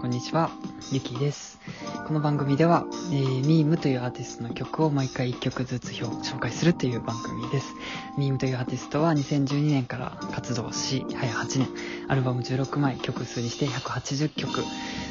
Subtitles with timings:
[0.00, 0.48] こんにちは。
[0.92, 1.60] ゆきです。
[2.06, 7.74] この番組では、えー、ミームというアーティストの曲を毎回1曲ずつ表紹介するという番組です。
[8.16, 11.68] ミームというアーティストは2012年から活動し、早8年、
[12.08, 14.64] アルバム16枚、曲数にして180曲。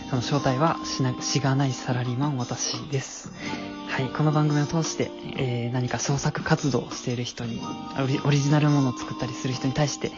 [0.10, 3.32] その正体はしな、しがないサラリーマン私です。
[4.00, 7.62] はい、この番組を通して、えー、何か創作活動をしている人に
[8.26, 10.14] オリ、ジナルものを作ったりする人に対して、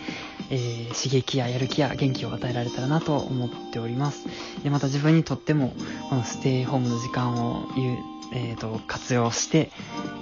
[0.52, 4.28] えー、刺激ややる気や元気を与えられたらなと思っております。
[4.62, 5.74] で、また自分にとっても、
[6.12, 7.70] このステイホームの時間を、
[8.36, 9.72] えー、と活用して、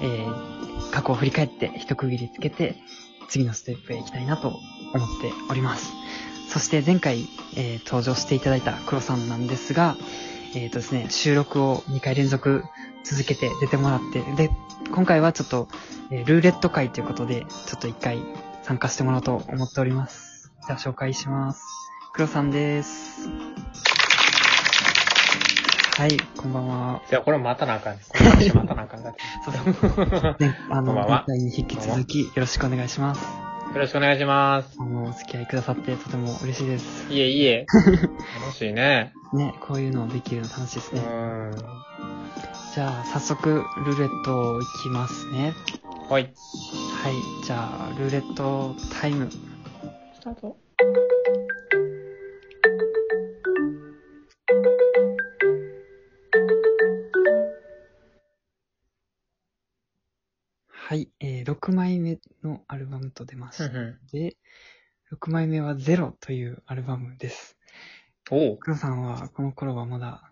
[0.01, 2.77] えー、過去を振り返って一区切りつけて、
[3.27, 4.59] 次のステップへ行きたいなと思っ
[5.19, 5.91] ております。
[6.47, 9.97] そして前回、えー登場していただいた黒さんなんですが、
[10.55, 12.63] えっ、とですね、収録を2回連続
[13.03, 14.51] 続けて出てもらって、で、
[14.91, 15.67] 今回はちょっと、
[16.11, 18.19] えールーレット会ということで、ちょっと1回
[18.63, 20.51] 参加してもらおうと思っております。
[20.65, 21.63] じゃあ紹介します。
[22.13, 23.29] 黒さんです。
[25.99, 27.01] はい、こんばんは。
[27.09, 28.01] じゃあこれ待たなあかんね。
[28.07, 29.19] この話待たなあかんだって。
[29.43, 30.35] そうそう。
[30.39, 33.21] ね、あの、こんばんは前回に引き続きよろしくお願いします。
[33.73, 34.77] よろしくお願いします。
[34.79, 37.11] あの、お付き合いくださってとても嬉しいです。
[37.11, 37.65] いえいえ。
[38.41, 39.13] 楽しいね。
[39.33, 41.01] ね、こういうのできるの楽しいですうね。
[41.01, 41.51] ん。
[42.71, 43.49] じゃあ、早速、
[43.83, 45.55] ルーレットいきますね。
[46.07, 46.23] はい。
[46.23, 46.33] はい、
[47.43, 49.27] じゃあ、ルーレットタイム。
[49.31, 49.39] ス
[50.21, 50.55] タート。
[60.67, 64.37] はい、えー、6枚目のアルバムと出ましうんうて、で、
[65.11, 67.57] 6枚目はゼロというアルバムです。
[68.31, 68.35] ん。
[68.35, 68.57] おう。
[68.59, 70.31] 黒さんはこの頃はまだ、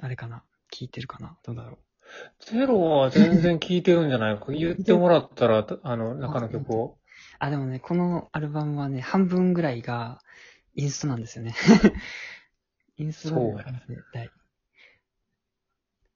[0.00, 0.42] あれかな？
[0.76, 1.38] 聞いてるかな？
[1.42, 1.78] どうだろ
[2.40, 4.38] ゼロは全然聞いてるんじゃない？
[4.38, 4.46] か。
[4.52, 6.98] 言ってもらったら、あの、中の曲を。
[7.02, 7.06] う
[7.38, 10.20] あ、でもね、このアルバムはね、半分ぐらいが
[10.74, 11.54] インストなんですよね。
[12.98, 13.98] インストなんですね。
[14.12, 14.30] はい。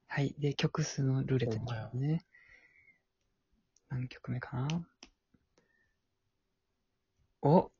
[0.08, 0.34] はい。
[0.38, 2.26] で、曲数のルーレットに行きますね。
[3.88, 4.68] 何曲目かな？
[7.42, 7.70] お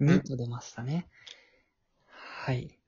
[0.00, 1.08] !2 と出ましたね。
[2.06, 2.78] はい。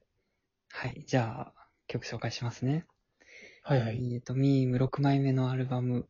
[0.71, 1.05] はい。
[1.07, 2.87] じゃあ、曲紹介しますね。
[3.63, 4.15] はいはい。
[4.15, 6.09] えっ、と、ミーム6枚目のアルバム、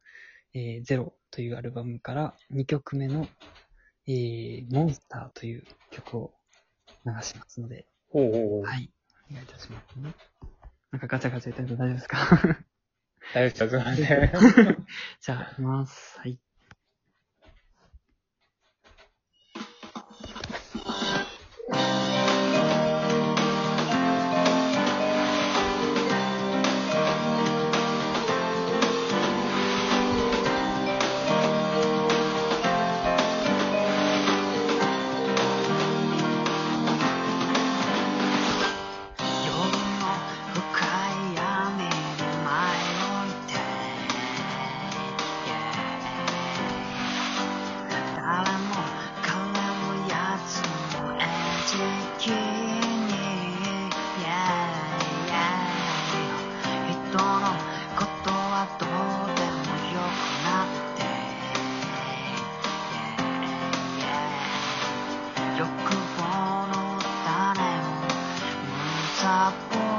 [0.55, 3.29] えー、ゼロというアルバムから2曲目の、
[4.07, 6.35] えー、モンスターという曲を
[7.07, 8.65] 流しますので、おうおうおう。
[8.65, 8.91] はい。
[9.31, 10.15] お願いいたしますね。
[10.91, 12.59] なんかガチャガチャ言ってると大丈夫ですか？
[13.35, 14.03] 大丈夫です。
[15.23, 16.19] じゃあ、行きます。
[16.21, 16.39] はい。
[69.25, 69.94] top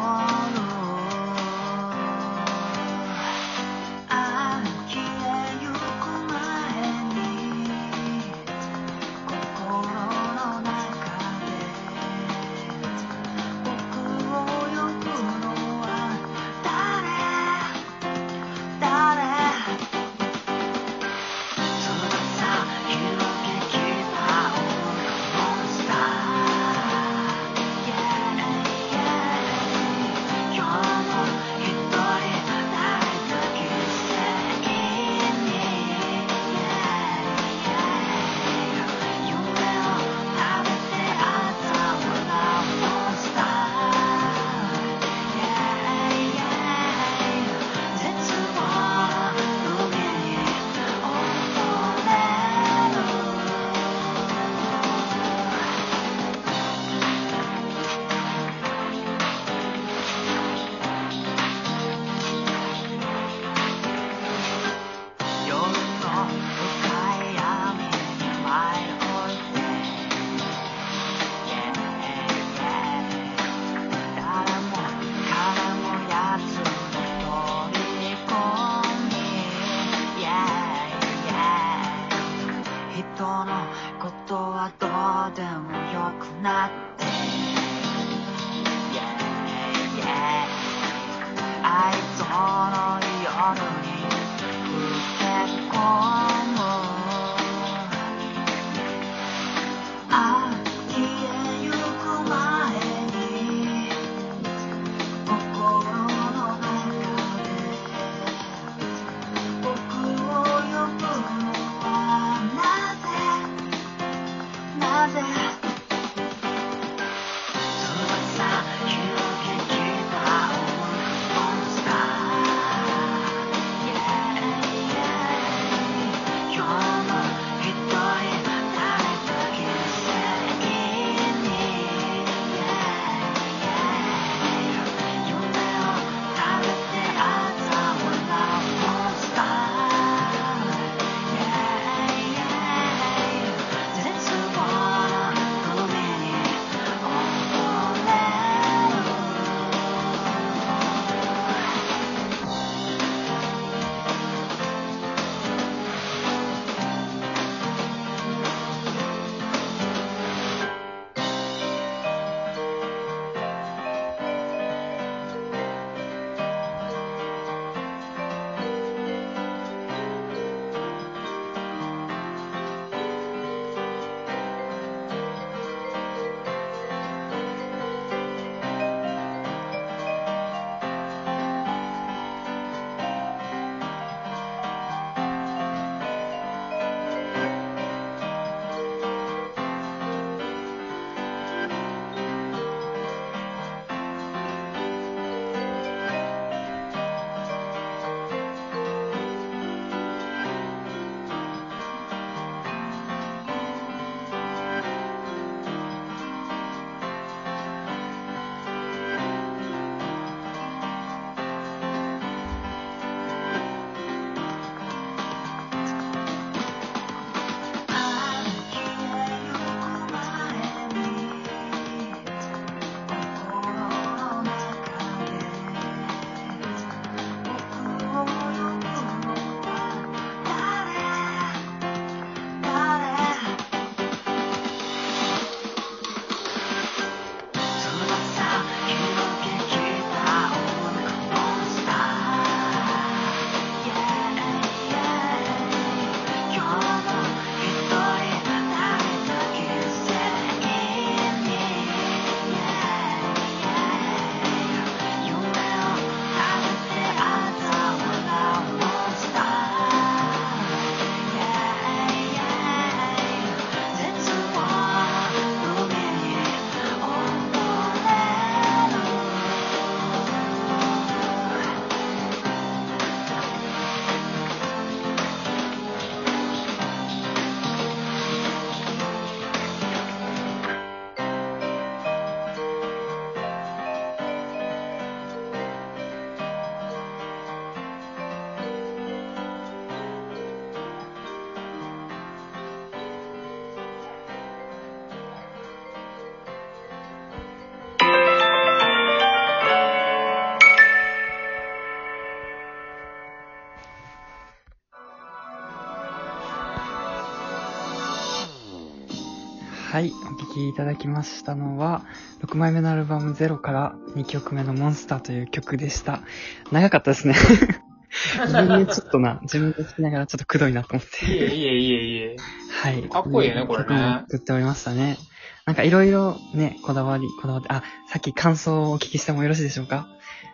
[309.96, 312.04] はい、お聴きいただきましたのは、
[312.42, 316.22] 6枚目のアルバムゼロから2曲目のモンスターという曲でした。
[316.70, 317.34] 長かったですね。
[318.12, 321.26] ちょっとな、自分で聴きながらちょっとくどいなと思って。
[321.26, 322.36] いえいえいえいえ。
[322.84, 323.04] はい。
[323.04, 325.18] かっこいいねこれね作っておりましたね。
[325.66, 330.10] なんかいろいろね、こだわり、こだわって、あ、さっき感想をお聞きしてもよろしいでしょうか？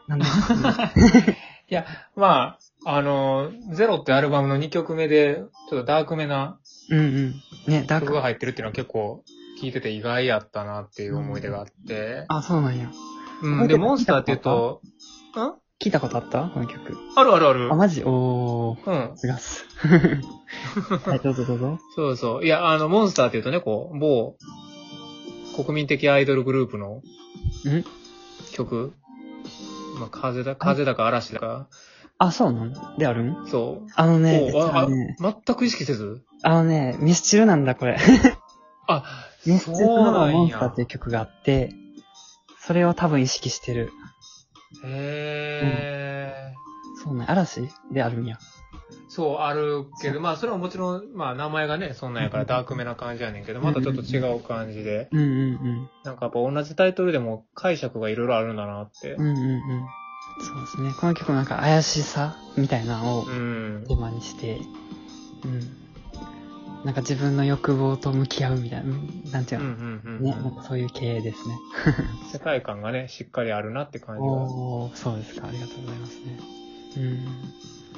[0.07, 0.25] なんで、
[1.67, 6.59] いや、まあ、あの、ゼロってアルバムの2曲目で、ちょっとダークめな
[6.91, 7.33] うんうん。
[7.67, 9.23] ね、ダーク曲が入ってるっていうのは結構
[9.61, 12.25] 聞いてて意外やったなっていう思い出があって。
[12.27, 12.91] あ、そうなんや。
[13.41, 14.81] うん、で、モンスターって言うと、
[15.35, 15.53] ん？
[15.83, 16.43] 聞いたことあった？
[16.53, 16.95] この曲。
[17.15, 17.75] あるあるあるあ、。
[17.75, 18.03] マジ？
[18.05, 19.09] おー。
[19.09, 19.17] うん。
[19.17, 19.65] すがっす。
[21.09, 21.79] はい、どうぞどうぞ。
[21.95, 22.45] そうそう。
[22.45, 24.35] いや、あの、モンスターって言うとね、こう、某、
[25.55, 27.01] 国民的アイドルグループのん
[28.51, 28.93] 曲。
[29.99, 31.67] まあ、風だ、風だか嵐だか。
[32.23, 33.47] あ、そうなんであるん？
[33.47, 33.87] そう。
[33.95, 36.21] あのね、おうああのね、全く意識せず？
[36.43, 37.97] あのね、ミスチルなんだ、これ。
[38.87, 39.03] あ、
[39.45, 41.73] ミスチルそうのなんやモンスターっていう曲があって、
[42.59, 43.91] それを多分意識してる。
[44.83, 46.53] へ
[47.03, 48.35] そうね、嵐であるんや。
[48.35, 48.39] ー。
[49.09, 59.25] そう、あるけど、まあ、それはもちろん、まあ、名前がね、そんなんやからダークめな感じやねんけど、またちょっと違う感じで、うんうんなんかやっぱ同じタイトルでも解釈がいろいろあるんだなってうん。
[59.25, 59.33] う。
[59.33, 59.61] んうんうん。
[60.39, 60.93] そうですね。
[60.99, 63.93] この曲もなんか怪しさみたいなのをうんテ。
[63.95, 64.59] ーマにして、
[65.43, 66.85] うん。
[66.85, 70.23] なんか自分の欲望と向き合うみたいな、うんなんていううんの、うんうん。
[70.23, 71.57] ね、なんかそういう系ですね。
[72.31, 74.27] 世界観がね、しっかりあるなって感じが。
[74.27, 75.47] おー、そうですか。
[75.47, 76.39] ありがとうございますね。
[76.97, 77.25] うん。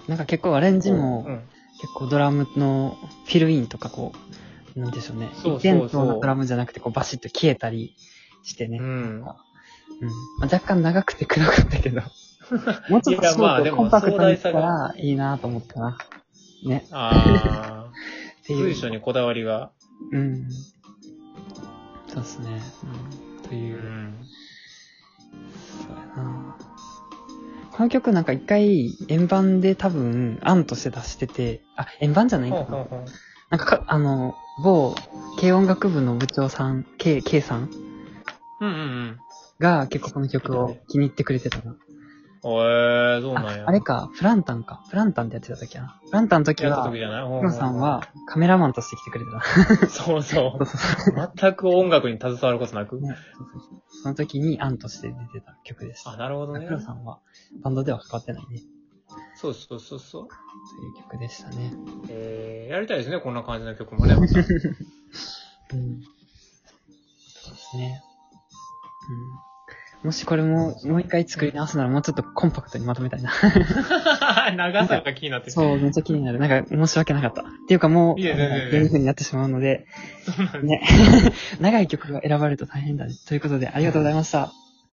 [0.07, 1.41] なんか結構アレンジも、うん
[1.81, 4.13] 結構ドラムのフィルインとかこ
[4.77, 5.31] う、なんでしょうね。
[5.33, 7.93] そうそうそう一点倒なドラムじゃなくてこうバシッと消えたり
[8.43, 8.77] してね。
[8.77, 9.35] うんうんま
[10.41, 12.01] あ、若干長くて暗かったけど。
[12.89, 15.97] もうちょっとコンパクトにしたらいいなと思ったな。
[16.63, 16.87] ね。
[16.91, 17.91] ああ、
[18.51, 18.57] いう。
[18.57, 19.71] 随所にこだわりが。
[20.11, 20.49] うん。
[22.07, 22.61] そうですね。
[22.83, 23.41] うん。
[23.41, 23.77] とういう。
[23.77, 24.27] ん。
[25.87, 26.57] そうやな
[27.71, 32.65] この曲なんか一回円盤で多分案として出してて、あ、円盤じゃないんかな。
[32.65, 33.05] ほうほうほう
[33.49, 34.95] なんかか、あの、某、
[35.39, 37.69] 軽音楽部の部長さん、K、K さん
[38.61, 38.81] うんうんう
[39.11, 39.19] ん。
[39.59, 41.75] が結構この曲を気に入ってくれてたな。
[42.45, 44.83] おえー、そうなんあや。、あれか、フランタンか。
[44.89, 45.99] フランタンってやってた時やな。
[46.05, 47.23] フランタンの時はやった時、じゃない？
[47.23, 49.87] ほうほうヒロさんはカメラマンとして来てくれてた。
[49.89, 51.15] そうそ そうそうそう。
[51.23, 51.31] う。
[51.37, 52.99] 全く音楽に携わることなく？
[52.99, 56.11] ね、そうそうそうその時に案として出てた曲でした。
[56.11, 56.71] あ、なるほどねヒ。
[56.71, 57.19] ロさんは
[57.61, 58.61] バンドでは関わってないね。
[59.35, 60.27] そうそうそうそう。
[60.27, 60.37] とい
[60.99, 61.71] う曲でしたね。
[62.09, 64.15] えー、やりたいですね、こんな感じの曲もね。
[64.15, 64.41] ま たうん。
[64.41, 64.45] そ
[67.51, 68.01] うですね。
[69.09, 69.52] うん。
[70.03, 73.31] もしこれも、もう一回作り直すならもうちょっとコンパクトにまとめたいな。
[74.55, 76.39] 長さが気になってそう、めっちゃ気になる。
[76.39, 77.41] なんか申し訳なかった。
[77.41, 79.87] っていうかもう、いやいやいやいやこういう風になってしまうので、
[80.25, 80.81] そうなんですね。
[81.61, 83.13] 長い曲が選ばれると大変だね。
[83.27, 84.62] ということで、ありがとうございました。